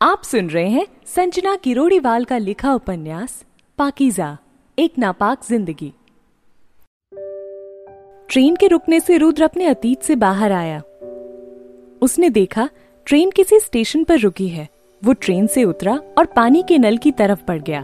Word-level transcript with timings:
आप 0.00 0.22
सुन 0.22 0.50
रहे 0.50 0.68
हैं 0.68 0.86
संजना 1.06 1.56
किरोड़ीवाल 1.56 2.24
का 2.24 2.38
लिखा 2.38 2.74
उपन्यास, 2.74 3.44
पाकीजा, 3.78 4.38
एक 4.78 4.92
नापाक 4.98 5.44
ज़िंदगी। 5.48 5.92
ट्रेन 8.28 8.56
के 8.56 8.66
रुकने 8.66 9.00
से 9.00 9.16
रुद्र 9.16 9.42
अपने 9.42 9.66
अतीत 9.66 10.02
से 10.02 10.16
बाहर 10.16 10.52
आया। 10.52 10.78
उसने 12.02 12.30
देखा, 12.30 12.68
ट्रेन 13.06 13.30
किसी 13.30 13.60
स्टेशन 13.60 14.04
पर 14.04 14.18
रुकी 14.18 14.48
है। 14.48 14.68
वो 15.04 15.12
ट्रेन 15.12 15.46
से 15.46 15.64
उतरा 15.64 16.00
और 16.18 16.26
पानी 16.26 16.62
के 16.68 16.78
नल 16.78 16.96
की 16.96 17.12
तरफ़ 17.12 17.40
बढ़ 17.48 17.62
गया। 17.62 17.80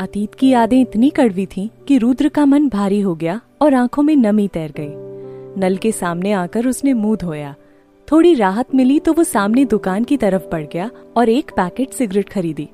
अतीत 0.00 0.34
की 0.34 0.48
यादें 0.48 0.80
इतनी 0.80 1.10
कड़वी 1.10 1.46
थीं 1.46 1.68
कि 1.88 1.98
रुद्र 1.98 2.28
का 2.28 2.46
मन 2.46 2.68
भारी 2.68 3.00
हो 3.00 3.14
गया 3.14 3.40
और 3.62 3.74
आँखों 3.74 4.02
में 4.02 4.16
नमी 4.16 4.48
तैर 4.48 4.72
गई। 4.76 5.60
नल 5.60 5.76
के 5.76 5.92
सामने 5.92 6.32
आकर 6.32 6.66
उसने 6.66 6.92
मुँह 6.92 7.16
धोया। 7.16 7.54
थोड़ी 8.12 8.34
राहत 8.34 8.74
मिली 8.74 9.00
तो 9.00 9.12
वो 9.12 9.24
सामने 9.24 9.64
दुकान 9.64 10.04
की 10.04 10.16
तरफ़ 10.16 10.42
बढ़ 10.52 10.66
गया 10.66 10.90
और 11.16 11.28
एक 11.28 11.50
पैकेट 11.50 11.90
सिगरेट 11.90 12.28
खरीदी। 12.28 12.68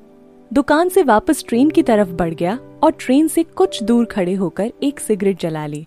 दुकान 0.53 0.89
से 0.89 1.03
वापस 1.03 1.43
ट्रेन 1.47 1.69
की 1.69 1.83
तरफ़ 1.83 2.09
बढ़ 2.09 2.33
गया 2.33 2.59
और 2.83 2.91
ट्रेन 2.91 3.27
से 3.27 3.43
कुछ 3.43 3.83
दूर 3.83 4.05
खड़े 4.05 4.33
होकर 4.33 4.71
एक 4.83 4.99
सिगरेट 4.99 5.39
जला 5.39 5.65
ली। 5.65 5.85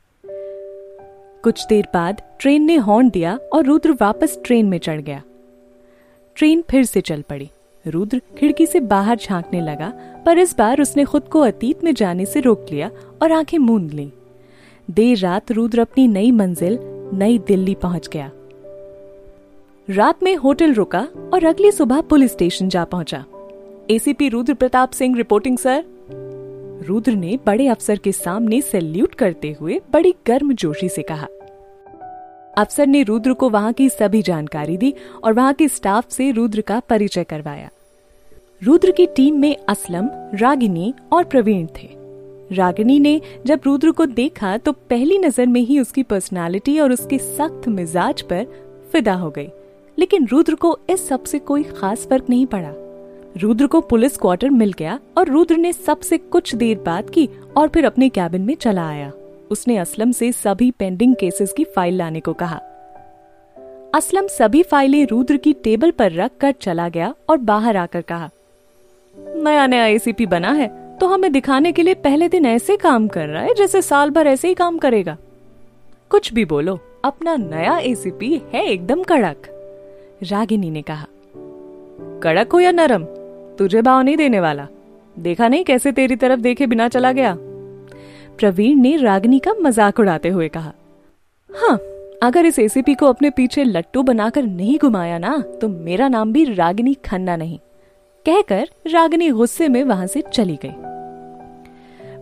कुछ 1.43 1.67
देर 1.67 1.87
बाद 1.95 2.23
ट्रेन 2.41 2.63
ने 2.63 2.77
हॉर्न 2.77 3.11
दिया 3.11 3.39
और 3.53 3.65
रुद्र 3.65 3.93
वापस 3.93 4.39
ट्रेन 4.45 4.67
में 4.67 4.79
चढ़ 4.79 5.01
गया। 5.01 5.23
ट्रेन 6.37 6.65
फिर 6.71 6.85
से 6.85 7.01
चल 7.01 7.23
पड़ी। 7.23 7.51
रुद्र 7.87 8.23
खिड़की 8.39 8.67
से 8.67 8.81
बाहर 8.81 9.17
झांकने 9.17 9.61
लगा, 9.61 9.93
पर 10.27 10.39
इस 10.39 10.59
बार 10.59 10.81
उसने 10.81 11.05
खुद 11.05 11.23
को 11.23 11.41
अतीत 11.41 11.85
में 11.85 11.95
जाने 11.95 12.25
से 12.25 12.41
रोक 12.41 12.67
लिया 12.73 12.91
और 13.23 13.33
आँखें 13.33 13.59
मूंद 13.59 13.93
ली। 13.93 14.13
देर 14.91 15.19
रात 15.19 15.53
रुद्र 15.53 15.81
अपनी 15.81 16.09
नई 16.09 16.31
मंजिल, 16.31 16.79
नई 17.15 17.39
दिल्ली 17.39 17.75
पहुँच 17.75 18.09
गया। 18.09 18.31
रात 19.91 20.23
में 20.23 20.35
होटल 20.37 20.73
रुका 20.75 21.01
और 21.35 21.45
अगली 21.45 21.71
सुबह 21.73 22.01
पुलिस 22.01 22.33
स्टेशन 22.33 22.69
जा 22.69 22.85
पहुँचा। 22.85 23.25
ACP 23.91 24.29
Rudra 24.29 24.55
Pratap 24.55 24.91
Singh 24.91 25.17
reporting 25.17 25.57
sir 25.59 25.85
Rudra 26.89 27.13
ने 27.13 27.39
बड़े 27.47 27.67
अफसर 27.67 27.99
के 27.99 28.13
सामने 28.13 28.61
सैल्यूट 28.61 29.15
करते 29.15 29.57
हुए 29.61 29.81
बड़ी 29.93 30.15
गर्म 30.27 30.53
जोशी 30.53 30.89
से 30.89 31.03
कहा। 31.03 31.27
अफसर 32.57 32.87
ने 32.87 33.03
रुद्र 33.03 33.33
को 33.33 33.51
वहाँ 33.51 33.73
की 33.73 33.89
सभी 33.89 34.23
जानकारी 34.23 34.77
दी 34.77 34.95
और 35.25 35.33
वहाँ 35.33 35.55
के 35.55 35.69
स्टाफ 35.69 36.11
से 36.11 36.31
रुद्र 36.31 36.61
का 36.61 36.81
परिचय 36.81 37.25
करवाया। 37.25 37.71
रुद्र 38.63 38.91
की 38.91 39.07
टीम 39.07 39.41
में 39.41 39.57
असलम, 39.59 40.11
रागिनी 40.35 40.95
और 41.13 41.25
प्रवीण 41.25 41.67
थे। 41.77 41.89
रागिनी 42.53 43.01
ने 43.01 43.21
जब 43.47 43.61
रुद्र 43.67 43.91
को 43.91 44.07
देखा 44.07 44.57
तो 44.57 44.73
पहली 44.73 45.19
नज़र 45.19 45.47
में 45.47 45.61
ही 45.61 45.81
उसकी 45.81 46.03
पर्सनालिटी 46.03 46.79
और 46.79 46.93
उसके 46.93 47.19
सख्त 47.19 47.69
मिजाज 47.69 48.23
पर 48.23 48.47
फिदा 48.93 49.15
हो 49.15 49.31
गई। 49.31 49.49
लेकिन 49.99 50.27
रुद्र 50.27 50.55
को 50.55 50.79
इस 50.91 51.07
सबसे 51.09 51.39
कोई 51.39 51.63
खास 51.63 52.07
फ़र्क 52.07 52.27
नहीं 52.31 52.47
पड़ा। 52.47 52.73
रुद्र 53.37 53.67
को 53.67 53.81
पुलिस 53.81 54.17
क्वार्टर 54.17 54.51
मिल 54.51 54.73
गया 54.73 54.99
और 55.19 55.29
रुद्र 55.29 55.57
ने 55.57 55.73
सबसे 55.73 56.19
कुछ 56.19 56.55
देर 56.55 56.79
बात 56.79 57.11
की 57.11 57.29
और 57.57 57.69
फिर 57.69 57.85
अपने 57.85 58.09
कैबिन 58.09 58.43
में 58.43 58.55
चला 58.55 58.89
आया। 58.89 59.13
उसने 59.51 59.77
असलम 59.77 60.13
से 60.13 60.31
सभी 60.33 60.71
पेंडिंग 60.71 61.15
केसेस 61.17 61.53
की 61.53 61.65
फ़ाइल 61.65 61.95
लाने 61.95 62.21
को 62.21 62.33
कहा। 62.33 62.61
असलम 63.95 64.27
सभी 64.27 64.63
फाइलें 64.63 65.07
रुद्र 65.07 65.37
की 65.37 65.53
टेबल 65.55 65.91
पर 65.91 66.13
रख 66.13 66.31
कर 66.41 66.53
चला 66.53 66.89
गया 66.89 67.15
और 67.31 67.39
बाहर 67.39 67.77
आकर 67.77 68.01
कहा, 68.03 68.31
नया 69.15 69.67
नया 69.67 69.87
एसीपी 69.87 70.27
बना 70.27 70.53
है 70.53 70.69
तो 70.99 71.07
हमें 71.07 71.31
दिखाने 71.33 71.73
के 71.73 71.83
लिए 71.83 71.95
पहले 71.95 72.29
दिन 72.29 72.47
ऐसे 72.47 72.77
काम 72.77 73.07
कर 73.09 73.29
रहा 73.29 73.43
है 73.43 73.55
जैसे 73.55 73.83
साल 73.83 74.11
भर 74.11 74.27
ऐसे 74.27 74.49
ही 74.49 74.55
काम 74.55 74.79
करेगा। 74.79 75.17
कुछ 76.11 76.33
भी 76.33 76.45
बोलो, 76.45 76.79
अपना 77.05 77.37
नया 77.37 77.79
एसीपी 77.79 78.41
है 78.53 78.65
एकदम 78.67 79.03
कड़क। 79.03 79.55
रागिनी 80.23 80.71
ने 80.71 80.83
कहा, 80.83 81.07
कड़क 82.23 82.53
हो 82.53 82.61
या 82.61 82.71
नरम, 82.71 83.05
तुझे 83.59 83.83
भाव 83.83 84.01
नहीं 84.03 84.17
देने 84.17 84.41
वाला। 84.41 84.67
देखा 85.17 85.49
नहीं 85.49 85.65
कैसे 85.65 85.93
तेरी 85.93 86.17
तरफ़ 86.17 86.41
देखे 86.41 86.67
बिना 86.67 86.89
चला 86.89 87.13
गया? 87.13 87.37
प्रवीण 88.39 88.81
ने 88.81 88.97
रागिनी 88.97 89.39
का 89.39 89.53
मज़ाक 89.61 90.01
उड़ाते 90.01 90.29
हुए 90.29 90.49
कहा 90.49 90.73
हाँ 91.51 91.79
अगर 92.23 92.47
इस 92.47 92.59
एसीपी 92.59 92.95
को 92.95 93.07
अपने 93.07 93.31
पीछे 93.31 93.65
लट्टू 93.65 94.03
बनाकर 94.03 94.43
नहीं 94.43 94.79
घुमाया 94.79 95.19
ना 95.19 95.39
तो 95.61 95.69
मेरा 95.69 96.09
नाम 96.09 96.33
भी 96.33 96.45
रागिनी 96.45 96.95
खन्ना 97.05 97.37
नहीं। 97.37 97.59
कहकर 98.27 98.69
रागिनी 98.87 99.31
गुस्से 99.31 99.69
में 99.69 99.83
वहाँ 99.85 100.07
से 100.07 100.23
चली 100.33 100.59
गई। 100.65 100.73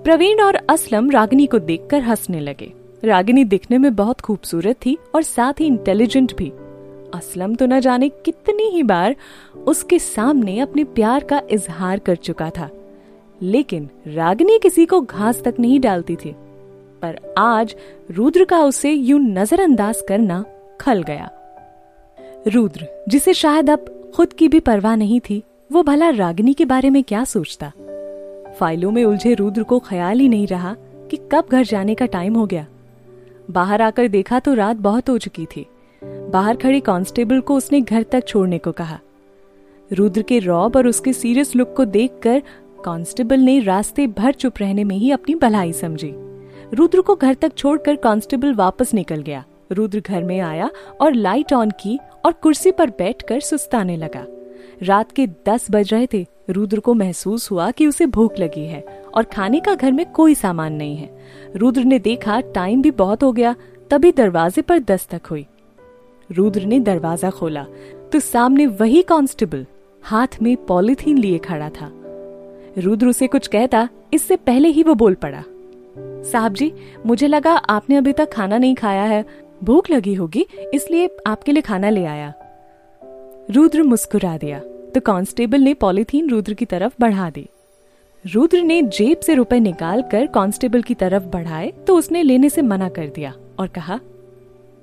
प्रवीण 0.04 0.42
और 0.42 0.56
असलम 0.70 1.10
रागिनी 1.10 1.46
को 1.46 1.58
देखकर 1.60 2.02
हंसने 2.02 2.40
लगे। 2.40 2.72
रागिनी 3.04 3.44
दिखने 3.44 3.78
में 3.78 3.94
बहुत 3.96 4.20
खूबसूरत 4.20 4.76
थी 4.76 4.96
और 5.14 5.22
साथ 5.22 5.60
ही 5.60 5.66
इंटेलिजेंट 5.66 6.36
भी। 6.36 6.52
असलम 7.16 7.54
तो 7.54 7.66
न 7.66 7.80
जाने 7.80 8.08
कितनी 8.24 8.68
ही 8.70 8.82
बार 8.82 9.16
उसके 9.66 9.98
सामने 9.98 10.58
अपने 10.60 10.84
प्यार 10.84 11.24
का 11.24 11.40
इजहार 11.50 11.98
कर 11.98 12.16
चुका 12.16 12.50
था। 12.50 12.70
लेकिन 13.40 13.88
रागिनी 14.08 14.58
किसी 14.58 14.86
को 14.86 15.00
घास 15.00 15.42
तक 15.42 15.54
नहीं 15.60 15.80
डालती 15.80 16.16
थी, 16.16 16.34
पर 17.02 17.34
आज 17.38 17.74
रुद्र 18.10 18.44
का 18.44 18.60
उसे 18.60 18.92
यूँ 18.92 19.20
नजरअंदाज 19.20 20.02
करना 20.08 20.44
खल 20.80 21.02
गया। 21.02 21.30
रुद्र, 22.48 22.86
जिसे 23.08 23.34
शायद 23.34 23.70
अब 23.70 24.12
खुद 24.14 24.32
की 24.32 24.48
भी 24.48 24.60
परवाह 24.60 24.96
नहीं 24.96 25.20
थी, 25.20 25.42
वो 25.72 25.82
भला 25.82 26.08
रागिनी 26.10 26.52
के 26.54 26.64
बारे 26.64 26.90
में 26.90 27.02
क्या 27.04 27.24
सोचता? 27.24 27.72
फाइलों 28.58 28.90
में 28.90 29.04
उलझे 29.04 29.34
रुद्र 29.34 29.62
को 29.62 29.78
ख्याल 29.78 30.20
ही 30.20 30.28
नहीं 30.28 30.46
रहा 30.46 30.74
कि 31.10 31.18
कब 31.32 31.48
घर 31.52 31.64
जाने 31.64 31.94
का 31.94 32.06
टाइम 32.06 32.34
हो 32.34 32.46
गया। 32.46 32.66
बाहर 33.50 33.82
आकर 33.82 34.08
देखा 34.08 34.38
तो 34.38 34.54
रात 34.54 34.76
बहुत 34.76 35.10
हो 35.10 35.18
चुकी 35.18 35.44
थी। 35.46 35.66
बाहर 36.30 36.56
खड़े 36.56 36.80
कांस्टेबल 36.80 37.40
को 37.40 37.56
उसने 37.56 37.80
घर 37.80 38.02
तक 38.02 38.26
छोड़ने 38.28 38.58
को 38.58 38.72
कहा। 38.72 38.98
रुद्र 39.92 40.22
के 40.22 40.38
रौब 40.38 40.76
और 40.76 40.86
उसके 40.86 41.12
सीरियस 41.12 41.56
लुक 41.56 41.74
को 41.76 41.84
देखकर 41.84 42.42
कांस्टेबल 42.84 43.40
ने 43.40 43.60
रास्ते 43.60 44.06
भर 44.06 44.32
चुप 44.32 44.54
रहने 44.60 44.84
में 44.84 44.96
ही 44.96 45.10
अपनी 45.10 45.34
भलाई 45.34 45.72
समझी। 45.72 46.12
रुद्र 46.74 47.00
को 47.00 47.14
घर 47.14 47.34
तक 47.34 47.54
छोड़कर 47.54 47.96
कांस्टेबल 47.96 48.54
वापस 48.54 48.94
निकल 48.94 49.22
गया। 49.22 49.44
रुद्र 49.72 50.00
घर 50.00 50.24
में 50.24 50.40
आया 50.40 50.70
और 51.00 51.14
लाइट 51.14 51.52
ऑन 51.52 51.70
की 51.70 51.98
और 52.24 52.32
कुर्सी 52.32 52.70
पर 52.70 52.90
बैठकर 52.90 53.40
सुस्ताने 53.40 53.96
लगा। 53.96 54.26
रात 54.82 55.12
के 55.12 55.26
दस 55.26 55.66
बज 55.70 55.94
रहे 55.94 56.06
थे। 56.14 56.26
रुद्र 56.50 56.80
को 56.80 56.94
महसूस 56.94 57.50
हुआ 57.50 57.70
कि 57.70 57.86
उसे 57.86 58.06
भूख 58.06 58.38
लगी 58.38 58.66
है 58.66 59.02
और 59.14 59.24
खाने 59.24 59.60
का 59.60 59.74
घर 59.74 59.92
में 59.92 60.06
कोई 60.12 60.34
सामान 60.34 60.72
नहीं 60.72 60.96
है। 60.96 61.18
रुद्र 61.56 61.84
ने 61.84 61.98
देखा, 61.98 62.40
टाइम 62.40 62.82
भी 62.82 62.90
बहुत 62.90 63.22
हो 63.22 63.32
गया। 63.32 63.54
तभी 63.90 64.12
दरवाजे 64.12 64.62
पर 64.62 64.78
दस्तक 64.78 65.26
हुई। 65.26 65.46
रुद्र 66.30 66.62
ने 66.62 66.78
दरवाज़ा 66.80 67.30
खोला 67.30 67.64
तो 68.12 68.20
सामने 68.20 68.66
वही 68.66 69.02
कांस्टेबल 69.02 69.66
हाथ 70.02 70.40
में 70.42 70.56
पॉलिथीन 70.66 71.18
लिए 71.18 71.38
खड़ा 71.38 71.68
था। 71.70 71.90
रुद्र 72.78 73.06
उसे 73.06 73.26
कुछ 73.26 73.46
कहता, 73.46 73.88
इससे 74.14 74.36
पहले 74.36 74.68
ही 74.68 74.82
वो 74.82 74.94
बोल 74.94 75.14
पड़ा, 75.14 75.42
साहब 76.30 76.54
जी, 76.54 76.72
मुझे 77.06 77.26
लगा 77.26 77.52
आपने 77.52 77.96
अभी 77.96 78.12
तक 78.12 78.32
खाना 78.32 78.58
नहीं 78.58 78.74
खाया 78.74 79.02
है। 79.04 79.24
भूख 79.64 79.90
लगी 79.90 80.14
होगी, 80.14 80.46
इसलिए 80.74 81.16
आपके 81.26 81.52
लिए 81.52 81.62
खाना 81.62 81.90
ले 81.90 82.04
आया। 82.04 82.32
रुद्र 83.50 83.82
मुस्कुरा 83.82 84.36
दिया 84.36 84.58
तो 84.94 85.00
कांस्टेबल 85.00 85.60
ने 85.60 85.74
पॉलिथीन 85.74 86.28
रुद्र 86.30 86.54
की 86.54 86.64
तरफ़ 86.64 86.94
बढ़ा 87.00 87.30
दी। 87.30 87.48
रुद्र 88.24 88.60
ने 88.62 88.80
जेब 88.82 89.20
से 89.20 89.34
रुपए 89.34 89.58
निकाल 89.60 90.02
कर 90.02 90.26
कांस्टेबल 90.26 90.82
की 90.82 90.94
तरफ़ 90.94 91.24
बढ़ाए 91.24 91.72
तो 91.86 91.96
उसने 91.96 92.22
लेने 92.22 92.50
से 92.50 92.62
मना 92.62 92.88
कर 92.88 93.06
दिया 93.06 93.34
और 93.58 93.68
कहा 93.68 93.98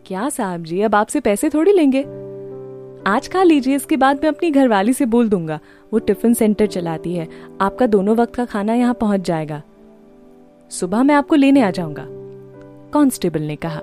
क्या 0.05 0.29
साहब 0.29 0.63
जी, 0.63 0.81
अब 0.81 0.95
आपसे 0.95 1.19
पैसे 1.19 1.49
थोड़ी 1.49 1.71
लेंगे। 1.71 2.01
आज 3.07 3.27
खा 3.27 3.43
लीजिए, 3.43 3.75
इसके 3.75 3.97
बाद 3.97 4.19
मैं 4.23 4.29
अपनी 4.29 4.51
घरवाली 4.51 4.93
से 4.93 5.05
बोल 5.05 5.29
दूँगा। 5.29 5.59
वो 5.93 5.99
टिफ़िन 5.99 6.33
सेंटर 6.33 6.65
चलाती 6.65 7.13
है। 7.15 7.27
आपका 7.61 7.85
दोनों 7.85 8.15
वक्त 8.15 8.35
का 8.35 8.45
खाना 8.45 8.73
यहाँ 8.73 8.93
पहुँच 8.93 9.21
जाएगा। 9.21 9.61
सुबह 10.71 11.03
मैं 11.03 11.15
आपको 11.15 11.35
लेने 11.35 11.61
आ 11.61 11.71
जाऊँगा। 11.71 12.05
कांस्टेबल 12.93 13.41
ने 13.41 13.55
कहा। 13.55 13.81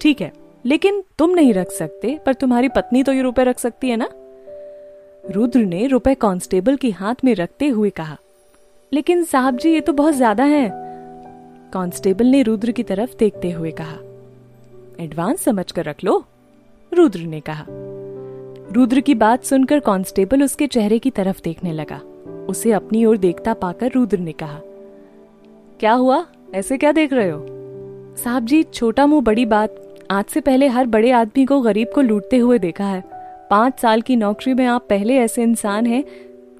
ठीक 0.00 0.20
है, 0.20 0.32
लेकिन 0.64 1.02
तुम 1.18 1.30
नहीं 1.30 1.54
रख 1.54 1.70
सकते, 1.70 2.18
पर 2.26 2.34
तुम्हारी 2.34 2.68
पत्नी 2.68 3.02
तो 3.02 3.12
ये 3.12 3.22
रुपए 3.22 3.44
रख 3.44 3.58
सकती 3.58 3.90
है 3.90 3.96
ना? 3.96 4.08
रुद्र 5.30 5.60
ने 5.60 5.86
रुपए 5.86 6.14
कांस्टेबल 6.14 6.76
के 6.76 6.90
हाथ 6.90 7.24
में 7.24 7.34
रखते 7.34 7.68
हुए 7.68 7.90
कहा। 7.90 8.16
लेकिन 8.92 9.24
साहब 9.24 9.56
जी, 9.56 9.72
ये 9.72 9.80
तो 9.80 9.92
बहुत 9.92 10.14
ज़्यादा 10.14 10.44
है। 10.44 10.70
कांस्टेबल 11.72 12.26
ने 12.26 12.42
रुद्र 12.42 12.72
की 12.72 12.82
तरफ़ 12.82 13.16
देखते 13.16 13.50
हुए 13.50 13.70
कहा। 13.70 13.96
एडवांस 15.00 15.40
समझ 15.40 15.70
कर 15.72 15.84
रख 15.84 16.04
लो, 16.04 16.24
रुद्र 16.92 17.20
ने 17.20 17.40
कहा। 17.40 17.64
रुद्र 18.72 19.00
की 19.00 19.14
बात 19.14 19.44
सुनकर 19.44 19.80
कांस्टेबल 19.80 20.42
उसके 20.42 20.66
चेहरे 20.66 20.98
की 20.98 21.10
तरफ़ 21.10 21.40
देखने 21.44 21.72
लगा। 21.72 22.00
उसे 22.48 22.72
अपनी 22.72 23.04
ओर 23.04 23.16
देखता 23.16 23.54
पाकर 23.54 23.92
रुद्र 23.92 24.18
ने 24.18 24.32
कहा, 24.32 24.60
क्या 25.80 25.92
हुआ? 25.92 26.24
ऐसे 26.54 26.78
क्या 26.78 26.92
देख 26.92 27.12
रहे 27.12 27.30
हो? 27.30 27.44
साहब 28.16 28.44
जी, 28.44 28.62
छोटा 28.62 29.06
मुँह 29.06 29.22
बड़ी 29.22 29.44
बात। 29.46 29.82
आज 30.10 30.24
से 30.24 30.40
पहले 30.40 30.68
हर 30.68 30.86
बड़े 30.86 31.10
आदमी 31.10 31.44
को, 31.44 31.60
गरीब 31.60 31.88
को 31.94 32.00
लूटते 32.00 32.36
हुए 32.36 32.58
देखा 32.58 32.84
है। 32.84 33.02
पाँच 33.50 33.80
साल 33.80 34.00
की 34.00 34.16
नौकरी 34.16 34.54
में 34.54 34.66
आप 34.66 34.86
पहले 34.90 35.16
ऐसे 35.16 35.42
इंसान 35.42 35.86
हैं 35.86 36.04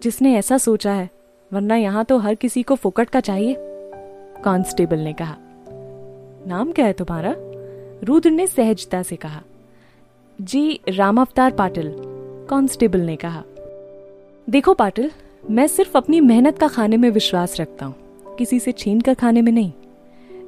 जिसने 0.03 0.35
ऐसा 0.35 0.59
सोचा 0.59 0.93
है, 0.93 1.09
वरना 1.53 1.77
यहाँ 1.77 2.05
तो 2.05 2.19
हर 2.19 2.35
किसी 2.35 2.63
को 2.63 2.75
फुकट 2.75 3.11
का 3.11 3.21
चाहिए। 3.21 3.57
कांस्टेबल 4.45 4.99
ने 4.99 5.13
कहा, 5.13 5.37
नाम 6.49 6.73
क्या 6.73 6.87
है 6.87 6.93
तुम्हारा? 6.93 7.35
रुद्र 8.05 8.31
ने 8.31 8.47
सहजता 8.47 9.03
से 9.03 9.17
कहा, 9.17 9.43
जी 10.39 10.81
राम 10.89 11.21
अवतार 11.21 11.53
पाटिल, 11.53 11.93
कांस्टेबल 12.51 13.01
ने 13.01 13.17
कहा। 13.17 13.43
देखो 14.49 14.75
पाटिल, 14.75 15.11
मैं 15.51 15.67
सिर्फ़ 15.67 15.97
अपनी 15.99 16.21
मेहनत 16.21 16.59
का 16.59 16.69
खाने 16.69 16.97
में 16.97 17.11
विश्वास 17.11 17.61
रखता 17.61 17.87
हूँ, 17.87 17.95
किसी 18.39 18.59
से 18.61 18.73
छीन 18.73 19.01
कर 19.01 19.15
खाने 19.15 19.43
में 19.43 19.53
नहीं। 19.53 19.73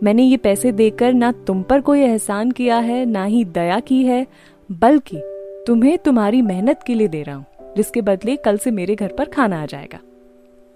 मैंने 0.03 0.23
ये 0.23 0.37
पैसे 0.37 0.73
देकर 0.73 1.13
ना 1.13 1.33
तुम 1.47 1.63
पर 1.63 1.81
कोई 1.81 2.01
एहसान 2.01 2.51
किया 2.51 2.79
है, 2.79 3.05
ना 3.07 3.25
ही 3.25 3.45
दया 3.45 3.81
की 3.81 4.03
है, 4.05 4.27
बल्कि 4.71 5.21
तुम्हें 5.67 5.97
तुम्हारी 5.99 6.43
मेहनत 6.43 6.83
के 6.87 6.95
लिए 6.95 7.09
दे 7.09 7.23
रहा 7.23 7.37
हूँ, 7.37 7.75
जिसके 7.77 8.01
बदले 8.01 8.37
कल 8.37 8.59
से 8.59 8.71
मेरे 8.71 8.95
घर 8.95 9.13
पर 9.13 9.25
खाना 9.25 9.63
आ 9.63 9.67
जाएगा। 9.67 9.99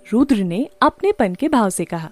रुद्र 0.06 0.36
ने 0.36 0.68
अपने 0.82 1.12
पन 1.12 1.34
के 1.34 1.48
भाव 1.48 1.70
से 1.70 1.84
कहा। 1.84 2.10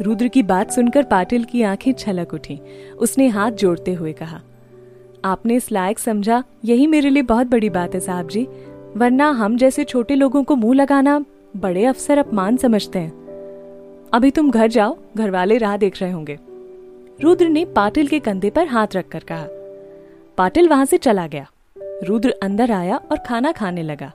रुद्र 0.00 0.28
की 0.28 0.42
बात 0.42 0.70
सुनकर 0.70 1.02
पाटिल 1.02 1.44
की 1.44 1.62
आँखें 1.62 1.92
छलक 1.92 2.34
उठी। 2.34 2.60
उसने 2.98 3.28
हाथ 3.28 3.50
जोड़ते 3.50 3.92
हुए 3.92 4.12
कहा, 4.12 4.40
आपने 5.24 5.54
इस 5.54 5.70
लायक 5.72 5.98
समझा, 5.98 6.42
यही 6.64 6.86
मेरे 6.86 7.10
लिए 7.10 7.22
बहुत 7.22 7.46
बड़ी 7.46 7.70
बात 7.70 7.94
है 7.94 8.00
साहब 8.00 8.28
जी। 8.28 8.46
वरना 8.96 9.28
हम 9.30 9.56
जैसे 9.56 9.84
छोटे 9.84 10.14
लोगों 10.14 10.42
को 10.44 10.56
मुँह 10.56 10.74
लगाना 10.74 11.24
बड़े 11.56 11.84
अफसर 11.84 12.18
अपमान 12.18 12.56
समझते 12.56 12.98
हैं। 12.98 14.10
अभी 14.14 14.30
तुम 14.30 14.50
घर 14.50 14.68
जाओ 14.68 14.96
घर 15.16 15.30
वाले 15.30 15.58
राह 15.58 15.76
देख 15.76 16.00
रहे 16.02 16.10
होंगे। 16.10 16.38
रुद्र 17.22 17.48
ने 17.48 17.64
पाटिल 17.64 18.08
के 18.08 18.18
कंधे 18.18 18.50
पर 18.50 18.66
हाथ 18.66 18.96
रखकर 18.96 19.20
कहा। 19.20 19.46
पाटिल 20.38 20.68
वहाँ 20.68 20.84
से 20.84 20.98
चला 20.98 21.26
गया। 21.26 21.46
रुद्र 22.04 22.34
अंदर 22.42 22.70
आया 22.70 22.96
और 22.96 23.18
खाना 23.18 23.52
खाने 23.52 23.82
लगा। 23.82 24.12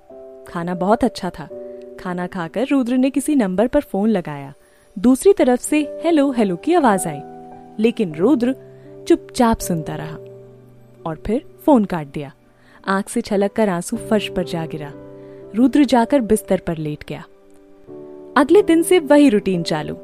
खाना 0.47 0.75
बहुत 0.75 1.03
अच्छा 1.03 1.29
था। 1.29 1.47
खाना 1.99 2.27
खाकर 2.27 2.67
रुद्र 2.71 2.97
ने 2.97 3.09
किसी 3.09 3.35
नंबर 3.35 3.67
पर 3.67 3.81
फ़ोन 3.81 4.09
लगाया। 4.09 4.53
दूसरी 4.97 5.33
तरफ़ 5.33 5.61
से 5.61 5.79
हेलो 6.03 6.31
हेलो 6.31 6.55
की 6.55 6.73
आवाज़ 6.73 7.07
आई, 7.07 7.19
लेकिन 7.79 8.15
रुद्र 8.15 8.55
चुपचाप 9.07 9.59
सुनता 9.59 9.95
रहा 9.95 10.15
और 11.05 11.21
फिर 11.25 11.45
फ़ोन 11.65 11.85
काट 11.85 12.07
दिया। 12.07 12.31
आँख 12.87 13.09
से 13.09 13.21
छलक 13.21 13.53
कर 13.53 13.69
आँसू 13.69 13.97
फर्श 13.97 14.27
पर 14.27 14.43
जा 14.43 14.65
गिरा। 14.65 14.91
रुद्र 15.55 15.83
जाकर 15.83 16.21
बिस्तर 16.21 16.61
पर 16.67 16.77
लेट 16.77 17.03
गया। 17.09 17.23
अगले 18.37 18.61
दिन 18.61 18.83
से 18.83 18.99
वही 18.99 19.29
रूटीन 19.29 19.63
चालू। 19.63 19.95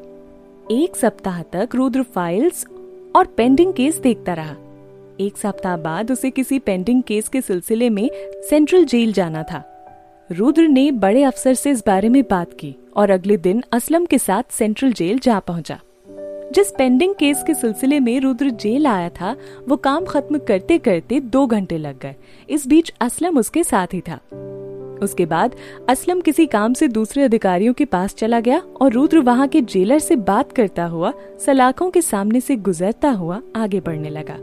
एक 0.72 0.96
सप्ताह 0.96 1.42
तक 1.44 1.70
रुद्र 1.76 2.04
फाइल्स 2.04 2.66
और 3.16 3.26
पेंडिंग 3.26 3.74
केस 3.74 3.98
देखता 3.98 4.34
रहा। 4.34 4.56
एक 5.20 5.38
सप्ताह 5.38 5.78
बाद 5.78 6.12
उसे 6.12 6.32
किसी 6.32 6.60
पेंडिंग 6.60 7.04
केस 7.04 7.30
के 7.30 7.42
सिलसिले 7.42 7.90
में 7.90 8.10
सेंट्रल 8.50 8.86
जेल 8.86 9.14
जाना 9.14 9.44
था। 9.44 9.73
रुद्र 10.32 10.68
ने 10.68 10.92
बड़े 10.92 11.24
अफसर 11.24 11.54
से 11.54 11.72
इस 11.72 11.84
बारे 11.88 12.10
में 12.10 12.24
बात 12.24 12.54
की 12.54 12.76
और 12.96 13.10
अगले 13.10 13.38
दिन 13.38 13.64
असलम 13.72 14.06
के 14.06 14.18
साथ 14.18 14.44
सेंट्रल 14.52 14.94
जेल 14.94 15.20
जा 15.20 15.40
पहुँचा। 15.40 15.80
जिस 16.56 16.72
पेंडिंग 16.78 17.16
केस 17.16 17.44
के 17.48 17.54
सिलसिले 17.54 18.00
में 18.00 18.20
रुद्र 18.20 18.50
जेल 18.50 18.88
आया 18.88 19.10
था, 19.10 19.36
वो 19.70 19.78
काम 19.78 20.06
खत्म 20.06 20.38
करते 20.38 20.78
करते 20.78 21.20
दो 21.20 21.48
घंटे 21.48 21.78
लग 21.78 22.00
गए। 22.00 22.16
इस 22.50 22.68
बीच 22.68 22.94
असलम 23.02 23.38
उसके 23.38 23.64
साथ 23.64 23.88
ही 23.94 24.02
था। 24.02 24.20
उसके 25.04 25.26
बाद 25.26 25.56
असलम 25.90 26.22
किसी 26.22 26.46
काम 26.46 26.74
से 26.74 26.88
दूसरे 26.88 27.24
अधिकारियों 27.24 27.74
के 27.74 27.86
पास 27.86 28.14
चला 28.14 28.40
गया 28.40 28.62
और 28.82 28.92
रुद्र 28.92 29.20
वहाँ 29.20 29.48
के 29.48 29.62
जेलर 29.62 30.00
से 30.00 30.16
बात 30.16 30.52
करता 30.52 30.86
हुआ, 30.86 31.14
सलाखों 31.46 31.90
के 31.90 32.02
सामने 32.02 32.42
से 32.42 32.56
गुजरता 32.56 33.10
हुआ 33.10 33.42
आगे 33.56 33.80
बढ़ने 33.80 34.10
लगा। 34.10 34.38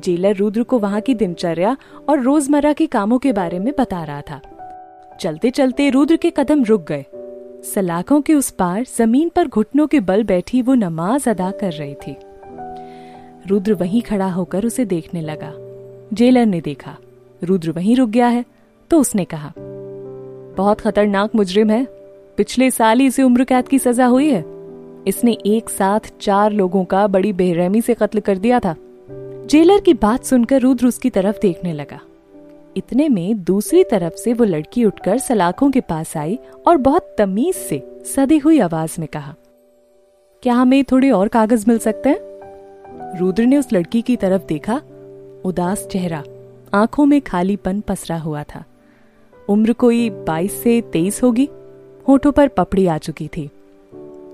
जेलर 0.00 0.36
रुद्र 0.36 0.62
को 0.62 0.78
वहाँ 0.78 1.00
की 1.00 1.14
दिनचर्या 1.14 1.76
और 2.08 2.20
रोज़मर्रा 2.20 2.72
के 2.72 2.86
कामों 2.86 3.18
के 3.18 3.32
बारे 3.32 3.58
में 3.58 3.72
बता 3.78 4.04
रहा 4.04 4.20
था। 4.20 4.40
चलते 5.20 5.50
चलते 5.50 5.88
रुद्र 5.90 6.16
के 6.16 6.30
कदम 6.30 6.64
रुक 6.64 6.86
गए। 6.88 7.04
सलाखों 7.64 8.20
के 8.20 8.34
उस 8.34 8.50
पार 8.50 8.84
ज़मीन 8.98 9.28
पर 9.28 9.48
घुटनों 9.48 9.86
के 9.86 10.00
बल 10.00 10.24
बैठी 10.24 10.62
वो 10.62 10.74
नमाज़ 10.74 11.28
अदा 11.30 11.50
कर 11.50 11.72
रही 11.72 11.94
थी। 11.94 12.16
रुद्र 13.46 13.74
वहीं 13.74 14.02
खड़ा 14.02 14.30
होकर 14.30 14.66
उसे 14.66 14.84
देखने 14.84 15.20
लगा। 15.20 15.52
जेलर 16.12 16.46
ने 16.46 16.60
देखा। 16.60 16.96
रुद्र 17.42 17.70
वहीं 17.70 17.96
रुक 17.96 18.10
गया 18.10 18.26
है 18.26 18.44
तो 18.90 19.00
उसने 19.00 19.24
कहा, 19.24 19.52
बहुत 20.56 20.80
खतरनाक 20.80 21.34
मुजरिम 21.34 21.70
है। 21.70 21.84
पिछले 22.36 22.70
साल 22.70 23.00
ही 23.00 23.06
इसे 23.06 23.22
उम्र 23.22 23.44
कैद 23.44 23.68
की 23.68 23.78
सजा 23.78 24.06
हुई 24.06 24.30
है। 24.30 24.44
इसने 25.06 25.32
एक 25.46 25.70
साथ 25.70 26.00
चार 26.20 26.52
लोगों 26.52 26.84
का 26.84 27.06
बड़ी 27.06 27.32
बेरहमी 27.32 27.80
से 27.80 27.94
कत्ल 27.94 28.20
कर 28.20 28.38
दिया 28.38 28.60
था। 28.60 28.74
जेलर 29.46 29.80
की 29.80 29.94
बात 29.94 30.24
सुनकर 30.24 30.60
रुद्र 30.60 30.86
उसकी 30.86 31.10
तरफ़ 31.10 31.40
देखने 31.42 31.72
लगा। 31.72 32.00
इतने 32.76 33.08
में 33.08 33.44
दूसरी 33.44 33.84
तरफ़ 33.84 34.14
से 34.14 34.32
वो 34.32 34.44
लड़की 34.44 34.84
उठकर 34.84 35.18
सलाखों 35.18 35.70
के 35.70 35.80
पास 35.80 36.16
आई 36.16 36.38
और 36.66 36.76
बहुत 36.76 37.14
तमीज 37.18 37.54
से 37.54 37.82
सदी 38.04 38.38
हुई 38.38 38.58
आवाज़ 38.58 39.00
में 39.00 39.08
कहा, 39.08 39.34
क्या 40.42 40.54
हमें 40.54 40.84
थोड़े 40.84 41.10
और 41.10 41.28
कागज़ 41.28 41.64
मिल 41.68 41.78
सकते 41.78 42.08
हैं? 42.08 43.18
रुद्र 43.18 43.42
ने 43.42 43.58
उस 43.58 43.72
लड़की 43.72 44.02
की 44.02 44.16
तरफ़ 44.16 44.42
देखा, 44.42 44.80
उदास 45.44 45.86
चेहरा, 45.86 46.22
आँखों 46.74 47.06
में 47.06 47.20
खालीपन 47.20 47.80
पसरा 47.80 48.18
हुआ 48.18 48.42
था। 48.42 48.64
उम्र 49.48 49.72
कोई 49.72 50.10
बाईस 50.10 50.62
से 50.62 50.80
तेईस 50.80 51.22
होगी, 51.22 51.48
होठों 52.08 52.32
पर 52.32 52.48
पपड़ी 52.48 52.86
आ 52.86 52.98
चुकी 52.98 53.28
थी। 53.28 53.50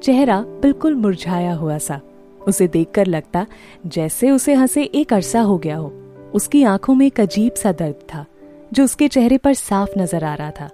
चेहरा 0.02 0.40
बिल्कुल 0.40 0.94
मुरझाया 0.94 1.54
हुआ 1.54 1.78
सा। 1.78 2.00
उसे 2.48 2.68
देखकर 2.68 3.06
लगता, 3.06 3.46
जैसे 3.86 4.30
उसे 4.30 4.54
हंसे 4.54 4.82
एक 4.84 5.12
अरसा 5.12 5.40
हो 5.40 5.58
गया 5.58 5.76
हो। 5.76 5.92
उसकी 6.34 6.62
आँखों 6.64 6.94
में 6.94 7.06
एक 7.06 7.20
अजीब 7.20 7.52
सा 7.52 7.72
दर्द 7.72 7.94
था। 8.14 8.24
जो 8.72 8.84
उसके 8.84 9.08
चेहरे 9.08 9.38
पर 9.38 9.54
साफ़ 9.54 9.98
नज़र 9.98 10.24
आ 10.24 10.34
रहा 10.34 10.50
था। 10.50 10.70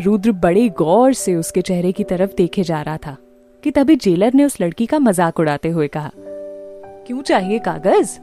रुद्र 0.00 0.32
बड़े 0.32 0.68
गौर 0.68 1.12
से 1.12 1.34
उसके 1.34 1.62
चेहरे 1.62 1.92
की 1.92 2.04
तरफ़ 2.04 2.34
देखे 2.36 2.62
जा 2.62 2.80
रहा 2.82 2.96
था 2.96 3.16
कि 3.62 3.70
तभी 3.70 3.96
जेलर 3.96 4.34
ने 4.34 4.44
उस 4.44 4.60
लड़की 4.60 4.86
का 4.86 4.98
मज़ाक 4.98 5.40
उड़ाते 5.40 5.68
हुए 5.68 5.88
कहा, 5.88 6.10
क्यों 7.06 7.22
चाहिए 7.22 7.58
कागज़? 7.58 8.18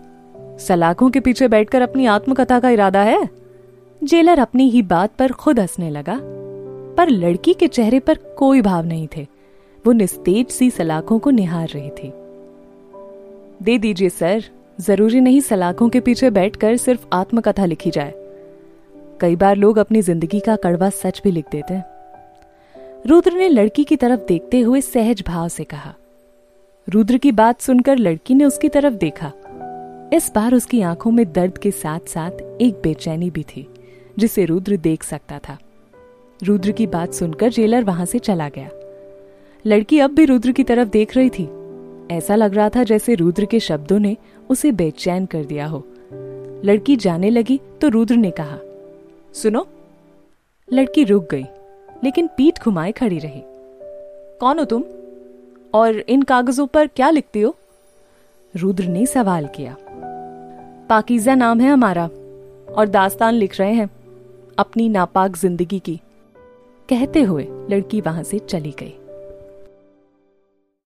सलाखों 0.59 1.09
के 1.09 1.19
पीछे 1.19 1.47
बैठकर 1.47 1.81
अपनी 1.81 2.05
आत्मकथा 2.05 2.59
का 2.59 2.69
इरादा 2.69 3.01
है? 3.01 3.29
जेलर 4.01 4.39
अपनी 4.39 4.69
ही 4.69 4.81
बात 4.81 5.15
पर 5.19 5.31
खुद 5.31 5.59
हंसने 5.59 5.89
लगा, 5.89 6.17
पर 6.97 7.09
लड़की 7.09 7.53
के 7.53 7.67
चेहरे 7.67 7.99
पर 7.99 8.17
कोई 8.37 8.61
भाव 8.61 8.85
नहीं 8.85 9.07
थे। 9.17 9.27
वो 9.85 9.91
निस्तेज 9.91 10.47
सी 10.47 10.69
सलाखों 10.69 11.19
को 11.19 11.29
निहार 11.29 11.67
रही 11.67 11.89
थी। 11.89 12.11
दे 13.63 13.77
दीजिए, 13.77 14.09
सर। 14.09 14.43
ज़रूरी 14.81 15.19
नहीं 15.21 15.39
सलाखों 15.41 15.89
के 15.89 15.99
पीछे 15.99 16.29
बैठकर 16.29 16.77
सिर्फ़ 16.77 17.05
आत्मकथा 17.13 17.65
लिखी 17.65 17.91
जाए। 17.91 18.13
कई 19.21 19.35
बार 19.35 19.55
लोग 19.55 19.77
अपनी 19.77 20.01
ज़िंदगी 20.01 20.39
का 20.39 20.55
कड़वा 20.55 20.89
सच 20.89 21.21
भी 21.23 21.31
लिख 21.31 21.45
देते 21.51 21.73
हैं। 21.73 21.85
रुद्र 23.07 23.33
ने 23.33 23.49
लड़की 23.49 23.83
की 23.83 23.95
तरफ़ 23.95 24.19
देखते 24.19 24.59
हुए 24.59 24.81
सहज 24.81 25.23
भाव 25.27 25.47
से 25.47 25.63
कहा। 25.63 25.93
रुद्र 26.87 27.17
की 27.17 27.31
बात 27.31 27.61
सुनकर 27.61 27.97
लड़की 27.97 28.33
ने 28.33 28.45
उसकी 28.45 28.69
तरफ़ 28.69 28.93
देखा। 28.93 29.31
इस 30.13 30.31
बार 30.35 30.53
उसकी 30.53 30.81
आँखों 30.81 31.11
में 31.11 31.31
दर्द 31.33 31.57
के 31.57 31.71
साथ 31.71 31.99
साथ 32.07 32.61
एक 32.61 32.81
बेचैनी 32.83 33.29
भी 33.29 33.43
थी, 33.43 33.67
जिसे 34.19 34.45
रुद्र 34.45 34.77
देख 34.77 35.03
सकता 35.03 35.39
था। 35.39 35.57
रुद्र 36.43 36.71
की 36.71 36.87
बात 36.87 37.13
सुनकर 37.13 37.49
जेलर 37.49 37.83
वहाँ 37.83 38.05
से 38.05 38.19
चला 38.19 38.49
गया। 38.49 38.69
लड़की 39.65 39.99
अब 39.99 40.11
भी 40.11 40.25
रुद्र 40.25 40.51
की 40.51 40.63
तरफ़ 40.63 40.89
देख 40.89 41.17
रही 41.17 41.29
थी। 41.29 41.49
ऐसा 42.11 42.35
लग 42.35 42.55
रहा 42.55 42.69
था 42.69 42.83
जैसे 42.83 43.15
रुद्र 43.15 43.45
के 43.45 43.59
शब्दों 43.59 43.99
ने 43.99 44.17
उसे 44.49 44.71
बेचैन 44.71 45.25
कर 45.25 45.43
दिया 45.45 45.65
हो। 45.65 45.83
लड़की 46.65 46.95
जाने 46.95 47.29
लगी 47.29 47.59
तो 47.81 47.87
रुद्र 47.87 48.15
ने 48.15 48.31
कहा 48.31 48.57
सुनो। 49.33 49.67
लड़की 50.73 51.03
रुक 51.03 51.27
गई, 51.31 51.45
लेकिन 52.03 52.27
पीठ 52.27 52.63
घुमाए 52.63 52.91
खड़ी 52.91 53.19
रही। 53.19 53.41
कौन 54.39 54.59
हो 54.59 54.65
तुम? 54.65 54.83
और 55.73 55.99
इन 55.99 56.21
कागजों 56.21 56.67
पर 56.67 56.87
क्या 56.87 57.09
लिखते 57.09 57.41
हो? 57.41 57.55
रुद्र 58.55 58.83
ने 58.83 59.05
सवाल 59.05 59.47
किया। 59.47 59.75
पाकिजा 60.89 61.35
नाम 61.35 61.59
है 61.59 61.69
हमारा, 61.69 62.05
और 62.73 62.87
दास्तान 62.87 63.33
लिख 63.33 63.59
रहे 63.59 63.73
हैं 63.73 63.89
अपनी 64.57 64.89
नापाक 64.89 65.37
ज़िंदगी 65.37 65.79
की। 65.79 65.99
कहते 66.89 67.21
हुए 67.21 67.47
लड़की 67.69 68.01
वहाँ 68.01 68.23
से 68.23 68.39
चली 68.39 68.75
गई। 68.79 68.93